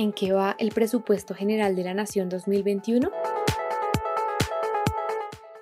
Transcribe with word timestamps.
en 0.00 0.14
qué 0.14 0.32
va 0.32 0.56
el 0.58 0.70
presupuesto 0.70 1.34
general 1.34 1.76
de 1.76 1.84
la 1.84 1.92
Nación 1.92 2.30
2021? 2.30 3.10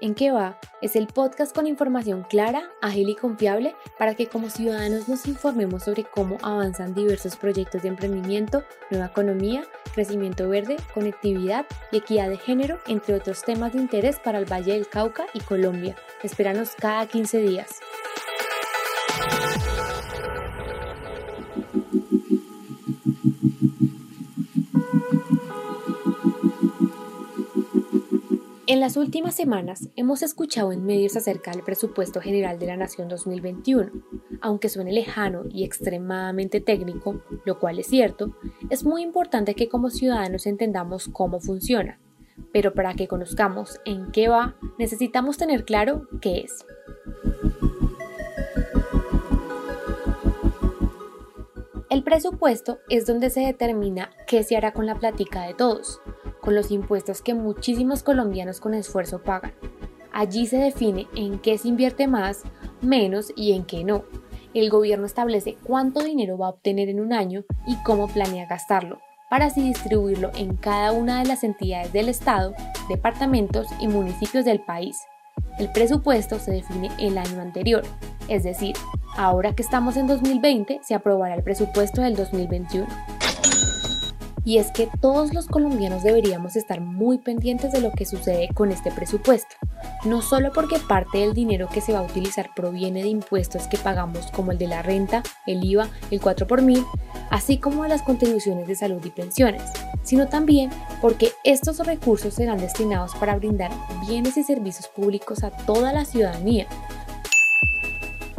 En 0.01 0.15
qué 0.15 0.31
va 0.31 0.61
es 0.81 0.95
el 0.95 1.09
podcast 1.09 1.53
con 1.53 1.67
información 1.67 2.23
clara, 2.23 2.71
ágil 2.81 3.09
y 3.09 3.17
confiable 3.17 3.75
para 3.99 4.15
que 4.15 4.29
como 4.29 4.49
ciudadanos 4.49 5.09
nos 5.09 5.27
informemos 5.27 5.83
sobre 5.83 6.05
cómo 6.05 6.39
avanzan 6.43 6.95
diversos 6.95 7.35
proyectos 7.35 7.83
de 7.83 7.89
emprendimiento, 7.89 8.63
nueva 8.93 9.07
economía, 9.07 9.65
crecimiento 9.93 10.49
verde, 10.49 10.77
conectividad 10.95 11.67
y 11.91 11.97
equidad 11.97 12.29
de 12.29 12.39
género, 12.39 12.79
entre 12.87 13.17
otros 13.17 13.43
temas 13.43 13.73
de 13.73 13.81
interés 13.81 14.21
para 14.21 14.39
el 14.39 14.45
Valle 14.45 14.75
del 14.75 14.89
Cauca 14.89 15.27
y 15.35 15.41
Colombia. 15.41 15.97
Espéranos 16.23 16.77
cada 16.79 17.09
15 17.09 17.39
días. 17.39 17.81
En 28.71 28.81
las 28.81 28.99
últimas 28.99 29.35
semanas 29.35 29.89
hemos 29.97 30.23
escuchado 30.23 30.73
en 30.73 30.85
medios 30.85 31.17
acerca 31.17 31.53
del 31.53 31.63
presupuesto 31.63 32.21
general 32.21 32.59
de 32.59 32.67
la 32.67 32.77
Nación 32.77 33.09
2021. 33.09 33.91
Aunque 34.43 34.69
suene 34.69 34.93
lejano 34.93 35.45
y 35.49 35.65
extremadamente 35.65 36.61
técnico, 36.61 37.23
lo 37.47 37.59
cual 37.59 37.79
es 37.79 37.87
cierto, 37.87 38.37
es 38.69 38.85
muy 38.85 39.01
importante 39.01 39.55
que 39.55 39.71
como 39.71 39.89
ciudadanos 39.89 40.45
entendamos 40.45 41.09
cómo 41.11 41.41
funciona. 41.41 41.99
Pero 42.53 42.75
para 42.75 42.93
que 42.93 43.09
conozcamos 43.09 43.81
en 43.87 44.13
qué 44.13 44.29
va, 44.29 44.55
necesitamos 44.79 45.39
tener 45.39 45.65
claro 45.65 46.07
qué 46.21 46.41
es. 46.41 46.67
El 51.89 52.03
presupuesto 52.05 52.81
es 52.91 53.07
donde 53.07 53.31
se 53.31 53.41
determina 53.41 54.11
qué 54.27 54.43
se 54.43 54.59
hará 54.59 54.75
con 54.75 54.85
la 54.85 54.97
plática 54.97 55.45
de 55.47 55.55
todos, 55.55 56.03
con 56.49 56.55
los 56.55 56.71
impuestos 56.71 57.21
que 57.21 57.35
muchísimos 57.35 58.03
colombianos 58.03 58.59
con 58.59 58.73
esfuerzo 58.73 59.23
pagan. 59.23 59.53
Allí 60.15 60.47
se 60.47 60.57
define 60.57 61.07
en 61.15 61.39
qué 61.41 61.59
se 61.59 61.69
invierte 61.69 62.09
más, 62.09 62.41
menos 62.81 63.35
y 63.37 63.53
en 63.53 63.67
qué 63.67 63.85
no. 63.85 64.05
El 64.55 64.71
gobierno 64.71 65.05
establece 65.05 65.59
cuánto 65.63 66.03
dinero 66.03 66.39
va 66.39 66.47
a 66.47 66.51
obtener 66.53 66.89
en 66.89 67.01
un 67.01 67.13
año 67.13 67.45
y 67.67 67.77
cómo 67.83 68.09
planea 68.09 68.47
gastarlo, 68.47 68.99
para 69.29 69.45
así 69.45 69.61
distribuirlo 69.63 70.31
en 70.39 70.57
cada 70.57 70.93
una 70.93 71.19
de 71.19 71.29
las 71.29 71.45
entidades 71.45 71.93
del 71.93 72.09
Estado, 72.09 72.55
departamentos 72.89 73.67
y 73.79 73.87
municipios 73.87 74.47
del 74.47 74.61
país. 74.61 74.97
El 75.59 75.71
presupuesto 75.71 76.39
se 76.39 76.53
define 76.53 76.91
el 76.99 77.19
año 77.19 77.43
anterior, 77.43 77.83
es 78.29 78.43
decir, 78.43 78.75
ahora 79.19 79.55
que 79.55 79.63
estamos 79.63 79.99
en 79.99 80.07
2020 80.07 80.81
se 80.83 80.95
aprobará 80.95 81.35
el 81.35 81.43
presupuesto 81.43 82.01
del 82.01 82.17
2021 82.17 82.87
y 84.49 84.57
es 84.57 84.71
que 84.73 84.89
todos 85.03 85.35
los 85.35 85.47
colombianos 85.47 86.03
deberíamos 86.03 86.57
estar 86.57 86.81
muy 86.81 87.19
pendientes 87.19 87.71
de 87.71 87.83
lo 87.83 87.93
que 87.93 88.07
sucede 88.07 88.49
con 88.55 88.73
este 88.73 88.91
presupuesto, 88.91 89.57
no 90.07 90.23
solo 90.23 90.53
porque 90.55 90.79
parte 90.79 91.19
del 91.19 91.35
dinero 91.35 91.69
que 91.69 91.83
se 91.83 91.93
va 91.93 91.99
a 91.99 92.05
utilizar 92.05 92.49
proviene 92.57 93.03
de 93.03 93.09
impuestos 93.09 93.67
que 93.67 93.77
pagamos 93.77 94.31
como 94.31 94.51
el 94.51 94.57
de 94.57 94.67
la 94.67 94.81
renta, 94.81 95.23
el 95.47 95.63
IVA, 95.63 95.91
el 96.11 96.23
4 96.23 96.47
por 96.47 96.63
mil, 96.63 96.83
así 97.29 97.59
como 97.59 97.87
las 97.87 98.01
contribuciones 98.01 98.67
de 98.67 98.75
salud 98.75 99.05
y 99.05 99.11
pensiones, 99.11 99.65
sino 100.03 100.29
también 100.29 100.71
porque 101.03 101.33
estos 101.45 101.81
recursos 101.81 102.33
serán 102.33 102.57
destinados 102.57 103.15
para 103.17 103.37
brindar 103.37 103.71
bienes 104.07 104.39
y 104.39 104.45
servicios 104.45 104.89
públicos 104.89 105.45
a 105.45 105.51
toda 105.51 105.93
la 105.93 106.07
ciudadanía. 106.07 106.67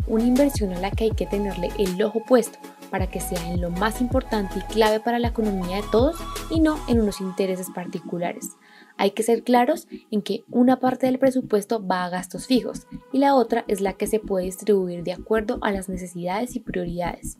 Una 0.07 0.23
inversión 0.23 0.73
a 0.73 0.79
la 0.79 0.89
que 0.89 1.03
hay 1.03 1.11
que 1.11 1.27
tenerle 1.27 1.69
el 1.77 2.01
ojo 2.01 2.23
puesto 2.27 2.57
para 2.89 3.07
que 3.07 3.19
sea 3.19 3.51
en 3.51 3.61
lo 3.61 3.69
más 3.69 4.01
importante 4.01 4.59
y 4.59 4.73
clave 4.73 4.99
para 4.99 5.19
la 5.19 5.29
economía 5.29 5.77
de 5.77 5.87
todos 5.91 6.17
y 6.49 6.59
no 6.59 6.79
en 6.87 7.01
unos 7.01 7.21
intereses 7.21 7.69
particulares. 7.73 8.57
Hay 8.97 9.11
que 9.11 9.23
ser 9.23 9.43
claros 9.43 9.87
en 10.11 10.21
que 10.21 10.43
una 10.49 10.79
parte 10.79 11.05
del 11.05 11.19
presupuesto 11.19 11.85
va 11.85 12.05
a 12.05 12.09
gastos 12.09 12.47
fijos 12.47 12.87
y 13.13 13.19
la 13.19 13.35
otra 13.35 13.63
es 13.67 13.81
la 13.81 13.93
que 13.93 14.07
se 14.07 14.19
puede 14.19 14.45
distribuir 14.45 15.03
de 15.03 15.13
acuerdo 15.13 15.59
a 15.61 15.71
las 15.71 15.87
necesidades 15.87 16.55
y 16.55 16.59
prioridades. 16.59 17.37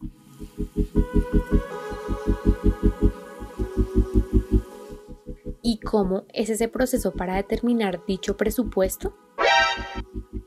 ¿Y 5.61 5.79
cómo 5.79 6.23
es 6.33 6.49
ese 6.49 6.67
proceso 6.67 7.11
para 7.11 7.35
determinar 7.35 8.01
dicho 8.07 8.37
presupuesto? 8.37 9.13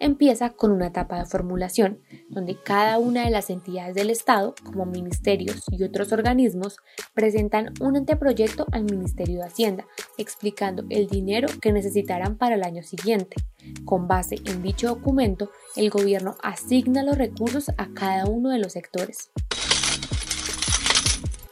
empieza 0.02 0.50
con 0.50 0.72
una 0.72 0.88
etapa 0.88 1.18
de 1.18 1.26
formulación, 1.26 2.00
donde 2.32 2.56
cada 2.56 2.98
una 2.98 3.24
de 3.24 3.30
las 3.30 3.50
entidades 3.50 3.94
del 3.94 4.10
Estado, 4.10 4.54
como 4.64 4.86
ministerios 4.86 5.62
y 5.70 5.84
otros 5.84 6.12
organismos, 6.12 6.78
presentan 7.14 7.74
un 7.80 7.96
anteproyecto 7.96 8.66
al 8.72 8.84
Ministerio 8.84 9.40
de 9.40 9.46
Hacienda, 9.46 9.86
explicando 10.16 10.84
el 10.88 11.08
dinero 11.08 11.48
que 11.60 11.72
necesitarán 11.72 12.36
para 12.38 12.54
el 12.54 12.64
año 12.64 12.82
siguiente. 12.82 13.36
Con 13.84 14.08
base 14.08 14.36
en 14.46 14.62
dicho 14.62 14.88
documento, 14.88 15.50
el 15.76 15.90
gobierno 15.90 16.36
asigna 16.42 17.02
los 17.02 17.18
recursos 17.18 17.70
a 17.76 17.88
cada 17.92 18.24
uno 18.24 18.48
de 18.48 18.58
los 18.58 18.72
sectores. 18.72 19.30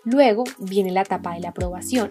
Luego 0.05 0.45
viene 0.59 0.93
la 0.93 1.03
etapa 1.03 1.35
de 1.35 1.41
la 1.41 1.51
aprobación, 1.51 2.11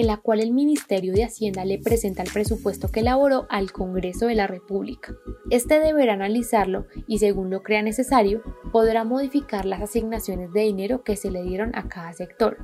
en 0.00 0.06
la 0.06 0.16
cual 0.16 0.40
el 0.40 0.52
Ministerio 0.52 1.12
de 1.12 1.24
Hacienda 1.24 1.66
le 1.66 1.78
presenta 1.78 2.22
el 2.22 2.32
presupuesto 2.32 2.88
que 2.88 3.00
elaboró 3.00 3.46
al 3.50 3.70
Congreso 3.70 4.26
de 4.26 4.34
la 4.34 4.46
República. 4.46 5.14
Este 5.50 5.78
deberá 5.78 6.14
analizarlo 6.14 6.86
y, 7.06 7.18
según 7.18 7.50
lo 7.50 7.62
crea 7.62 7.82
necesario, 7.82 8.42
podrá 8.72 9.04
modificar 9.04 9.66
las 9.66 9.82
asignaciones 9.82 10.54
de 10.54 10.62
dinero 10.62 11.04
que 11.04 11.16
se 11.16 11.30
le 11.30 11.42
dieron 11.42 11.72
a 11.74 11.86
cada 11.88 12.14
sector. 12.14 12.56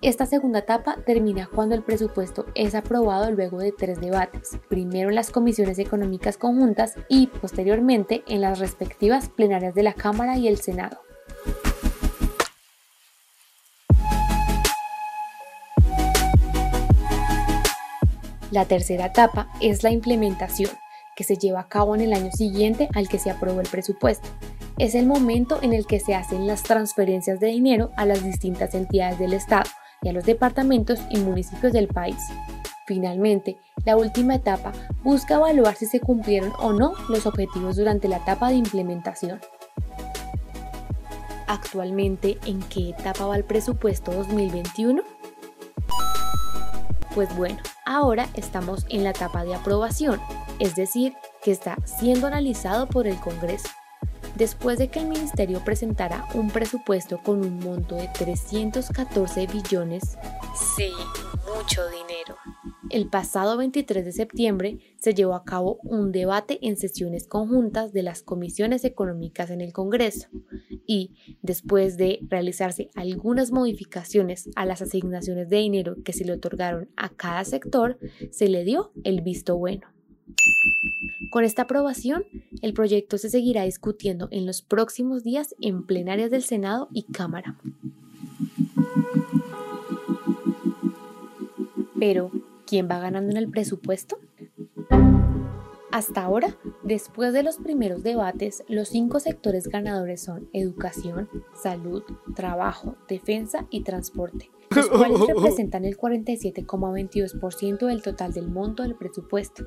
Esta 0.00 0.24
segunda 0.24 0.60
etapa 0.60 0.96
termina 1.04 1.50
cuando 1.54 1.74
el 1.74 1.82
presupuesto 1.82 2.46
es 2.54 2.74
aprobado 2.74 3.30
luego 3.32 3.58
de 3.58 3.72
tres 3.72 4.00
debates, 4.00 4.58
primero 4.70 5.10
en 5.10 5.14
las 5.14 5.30
comisiones 5.30 5.78
económicas 5.78 6.38
conjuntas 6.38 6.94
y 7.10 7.26
posteriormente 7.26 8.22
en 8.28 8.40
las 8.40 8.60
respectivas 8.60 9.28
plenarias 9.28 9.74
de 9.74 9.82
la 9.82 9.92
Cámara 9.92 10.38
y 10.38 10.48
el 10.48 10.56
Senado. 10.56 11.07
La 18.50 18.64
tercera 18.64 19.06
etapa 19.06 19.48
es 19.60 19.82
la 19.82 19.90
implementación, 19.90 20.70
que 21.14 21.24
se 21.24 21.36
lleva 21.36 21.60
a 21.60 21.68
cabo 21.68 21.94
en 21.94 22.00
el 22.00 22.14
año 22.14 22.30
siguiente 22.32 22.88
al 22.94 23.08
que 23.08 23.18
se 23.18 23.30
aprobó 23.30 23.60
el 23.60 23.68
presupuesto. 23.68 24.28
Es 24.78 24.94
el 24.94 25.06
momento 25.06 25.58
en 25.60 25.72
el 25.72 25.86
que 25.86 26.00
se 26.00 26.14
hacen 26.14 26.46
las 26.46 26.62
transferencias 26.62 27.40
de 27.40 27.48
dinero 27.48 27.90
a 27.96 28.06
las 28.06 28.22
distintas 28.22 28.74
entidades 28.74 29.18
del 29.18 29.34
Estado 29.34 29.68
y 30.02 30.08
a 30.08 30.12
los 30.12 30.24
departamentos 30.24 31.00
y 31.10 31.18
municipios 31.18 31.72
del 31.72 31.88
país. 31.88 32.16
Finalmente, 32.86 33.58
la 33.84 33.96
última 33.96 34.36
etapa 34.36 34.72
busca 35.02 35.34
evaluar 35.34 35.74
si 35.74 35.84
se 35.84 36.00
cumplieron 36.00 36.52
o 36.58 36.72
no 36.72 36.94
los 37.10 37.26
objetivos 37.26 37.76
durante 37.76 38.08
la 38.08 38.16
etapa 38.16 38.48
de 38.48 38.54
implementación. 38.54 39.40
Actualmente, 41.48 42.38
¿en 42.46 42.60
qué 42.60 42.90
etapa 42.90 43.26
va 43.26 43.36
el 43.36 43.44
presupuesto 43.44 44.12
2021? 44.12 45.02
Pues 47.14 47.36
bueno, 47.36 47.58
ahora 47.88 48.28
estamos 48.34 48.84
en 48.90 49.02
la 49.02 49.10
etapa 49.10 49.44
de 49.44 49.54
aprobación, 49.54 50.20
es 50.58 50.76
decir, 50.76 51.14
que 51.42 51.50
está 51.50 51.76
siendo 51.86 52.26
analizado 52.26 52.86
por 52.86 53.06
el 53.06 53.16
Congreso. 53.16 53.68
Después 54.34 54.78
de 54.78 54.88
que 54.88 55.00
el 55.00 55.08
Ministerio 55.08 55.64
presentara 55.64 56.28
un 56.34 56.50
presupuesto 56.50 57.18
con 57.22 57.40
un 57.40 57.58
monto 57.58 57.96
de 57.96 58.08
314 58.08 59.46
billones, 59.46 60.18
sí, 60.76 60.92
mucho 61.56 61.88
dinero. 61.88 62.36
El 62.90 63.08
pasado 63.08 63.58
23 63.58 64.04
de 64.04 64.12
septiembre 64.12 64.78
se 64.96 65.12
llevó 65.12 65.34
a 65.34 65.44
cabo 65.44 65.78
un 65.82 66.10
debate 66.10 66.58
en 66.62 66.76
sesiones 66.76 67.26
conjuntas 67.26 67.92
de 67.92 68.02
las 68.02 68.22
comisiones 68.22 68.84
económicas 68.84 69.50
en 69.50 69.60
el 69.60 69.72
Congreso 69.72 70.28
y, 70.86 71.14
después 71.42 71.98
de 71.98 72.20
realizarse 72.28 72.90
algunas 72.94 73.52
modificaciones 73.52 74.48
a 74.56 74.64
las 74.64 74.80
asignaciones 74.80 75.50
de 75.50 75.58
dinero 75.58 75.96
que 76.02 76.14
se 76.14 76.24
le 76.24 76.32
otorgaron 76.32 76.88
a 76.96 77.10
cada 77.10 77.44
sector, 77.44 77.98
se 78.30 78.48
le 78.48 78.64
dio 78.64 78.90
el 79.04 79.20
visto 79.20 79.56
bueno. 79.58 79.86
Con 81.30 81.44
esta 81.44 81.62
aprobación, 81.62 82.24
el 82.62 82.72
proyecto 82.72 83.18
se 83.18 83.28
seguirá 83.28 83.64
discutiendo 83.64 84.28
en 84.30 84.46
los 84.46 84.62
próximos 84.62 85.24
días 85.24 85.54
en 85.60 85.84
plenarias 85.84 86.30
del 86.30 86.42
Senado 86.42 86.88
y 86.92 87.02
Cámara. 87.02 87.58
Pero, 91.98 92.30
¿quién 92.68 92.86
va 92.88 92.98
ganando 92.98 93.30
en 93.30 93.38
el 93.38 93.50
presupuesto? 93.50 94.18
Hasta 95.90 96.22
ahora, 96.22 96.54
después 96.82 97.32
de 97.32 97.42
los 97.42 97.56
primeros 97.56 98.02
debates, 98.02 98.62
los 98.68 98.90
cinco 98.90 99.20
sectores 99.20 99.68
ganadores 99.68 100.20
son 100.20 100.50
educación, 100.52 101.30
salud, 101.54 102.02
trabajo, 102.36 102.96
defensa 103.08 103.66
y 103.70 103.84
transporte, 103.84 104.50
los 104.76 104.86
cuales 104.90 105.18
representan 105.26 105.86
el 105.86 105.96
47,22% 105.96 107.86
del 107.86 108.02
total 108.02 108.34
del 108.34 108.48
monto 108.48 108.82
del 108.82 108.96
presupuesto. 108.96 109.66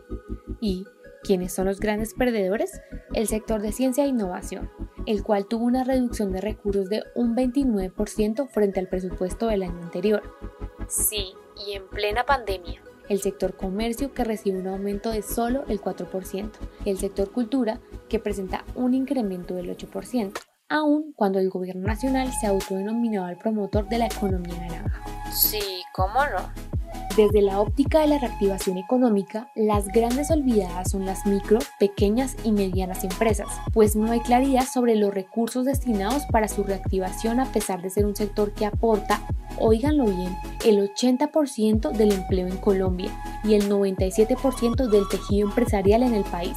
¿Y 0.62 0.86
quiénes 1.24 1.54
son 1.54 1.66
los 1.66 1.80
grandes 1.80 2.14
perdedores? 2.14 2.82
El 3.16 3.28
sector 3.28 3.64
de 3.64 3.72
ciencia 3.72 4.06
e 4.06 4.10
innovación, 4.10 4.70
el 5.08 5.24
cual 5.24 5.48
tuvo 5.48 5.66
una 5.66 5.84
reducción 5.84 6.32
de 6.32 6.42
recursos 6.42 6.88
de 6.88 7.04
un 7.16 7.36
29% 7.36 8.48
frente 8.48 8.80
al 8.80 8.90
presupuesto 8.90 9.48
del 9.48 9.64
año 9.64 9.82
anterior. 9.82 10.22
Sí, 10.88 11.34
y 11.68 11.74
en 11.74 11.88
plena 11.88 12.28
pandemia. 12.28 12.80
El 13.12 13.20
sector 13.20 13.58
comercio 13.58 14.14
que 14.14 14.24
recibe 14.24 14.62
un 14.62 14.68
aumento 14.68 15.12
de 15.12 15.22
solo 15.22 15.66
el 15.68 15.82
4%, 15.82 16.50
y 16.86 16.92
el 16.92 16.98
sector 16.98 17.30
cultura 17.30 17.82
que 18.08 18.20
presenta 18.20 18.64
un 18.74 18.94
incremento 18.94 19.54
del 19.54 19.70
8%, 19.70 20.32
aun 20.70 21.12
cuando 21.14 21.38
el 21.38 21.50
gobierno 21.50 21.86
nacional 21.86 22.32
se 22.40 22.48
autodenominó 22.48 23.28
el 23.28 23.36
promotor 23.36 23.90
de 23.90 23.98
la 23.98 24.06
economía 24.06 24.56
naranja. 24.56 25.04
Sí, 25.30 25.84
¿cómo 25.92 26.22
no? 26.26 26.71
Desde 27.18 27.42
la 27.42 27.60
óptica 27.60 28.00
de 28.00 28.08
la 28.08 28.20
reactivación 28.20 28.78
económica, 28.78 29.52
las 29.54 29.88
grandes 29.88 30.32
olvidadas 30.32 30.92
son 30.92 31.06
las 31.06 31.26
micro, 31.26 31.60
pequeñas 31.78 32.38
y 32.46 32.54
medianas 32.54 33.04
empresas, 33.04 33.50
pues 33.74 33.98
no 33.98 34.12
hay 34.12 34.22
claridad 34.22 34.66
sobre 34.66 34.96
los 34.96 35.14
recursos 35.14 35.66
destinados 35.66 36.24
para 36.32 36.48
su 36.48 36.64
reactivación 36.64 37.42
a 37.42 37.52
pesar 37.52 37.82
de 37.82 37.90
ser 37.90 38.06
un 38.06 38.16
sector 38.16 38.54
que 38.54 38.66
aporta, 38.66 39.22
oíganlo 39.60 40.06
bien, 40.06 40.38
el 40.64 40.90
80% 40.90 41.92
del 41.92 42.14
empleo 42.14 42.48
en 42.48 42.58
Colombia 42.58 43.12
y 43.44 43.56
el 43.56 43.70
97% 43.70 44.88
del 44.88 45.10
tejido 45.10 45.50
empresarial 45.50 46.04
en 46.04 46.14
el 46.14 46.24
país 46.24 46.56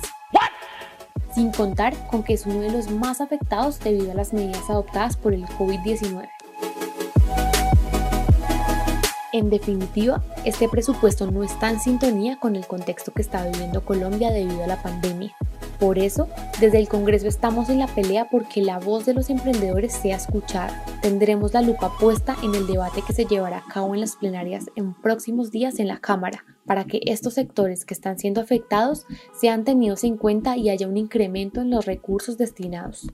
sin 1.34 1.50
contar 1.50 1.94
con 2.06 2.22
que 2.22 2.34
es 2.34 2.46
uno 2.46 2.60
de 2.60 2.70
los 2.70 2.90
más 2.90 3.20
afectados 3.20 3.80
debido 3.80 4.12
a 4.12 4.14
las 4.14 4.32
medidas 4.32 4.70
adoptadas 4.70 5.16
por 5.16 5.34
el 5.34 5.44
COVID-19. 5.46 6.28
En 9.34 9.50
definitiva, 9.50 10.22
este 10.44 10.68
presupuesto 10.68 11.28
no 11.28 11.42
está 11.42 11.68
en 11.68 11.80
sintonía 11.80 12.38
con 12.38 12.54
el 12.54 12.68
contexto 12.68 13.12
que 13.12 13.20
está 13.20 13.44
viviendo 13.44 13.84
Colombia 13.84 14.30
debido 14.30 14.62
a 14.62 14.68
la 14.68 14.80
pandemia. 14.80 15.34
Por 15.80 15.98
eso, 15.98 16.28
desde 16.60 16.78
el 16.78 16.86
Congreso 16.86 17.26
estamos 17.26 17.68
en 17.68 17.80
la 17.80 17.88
pelea 17.88 18.28
porque 18.30 18.62
la 18.62 18.78
voz 18.78 19.06
de 19.06 19.12
los 19.12 19.30
emprendedores 19.30 19.92
sea 19.92 20.18
escuchada. 20.18 20.84
Tendremos 21.02 21.52
la 21.52 21.62
lupa 21.62 21.90
puesta 21.98 22.36
en 22.44 22.54
el 22.54 22.68
debate 22.68 23.02
que 23.04 23.12
se 23.12 23.24
llevará 23.24 23.58
a 23.58 23.72
cabo 23.72 23.92
en 23.94 24.02
las 24.02 24.14
plenarias 24.14 24.66
en 24.76 24.94
próximos 24.94 25.50
días 25.50 25.80
en 25.80 25.88
la 25.88 25.98
Cámara, 25.98 26.44
para 26.64 26.84
que 26.84 27.00
estos 27.04 27.34
sectores 27.34 27.84
que 27.84 27.94
están 27.94 28.20
siendo 28.20 28.40
afectados 28.40 29.04
sean 29.36 29.64
tenidos 29.64 30.04
en 30.04 30.16
cuenta 30.16 30.56
y 30.56 30.70
haya 30.70 30.86
un 30.86 30.96
incremento 30.96 31.60
en 31.60 31.70
los 31.70 31.86
recursos 31.86 32.38
destinados. 32.38 33.10